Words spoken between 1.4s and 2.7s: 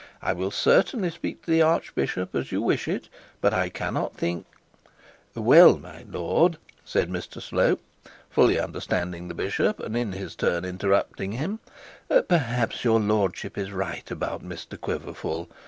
to the archbishop, as you